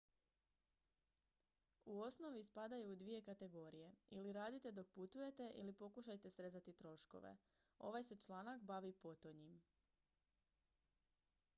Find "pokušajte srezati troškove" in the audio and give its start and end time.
5.83-7.35